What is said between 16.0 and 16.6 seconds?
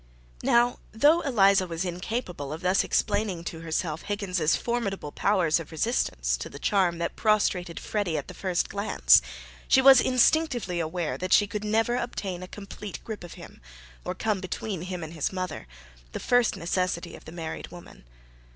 (the first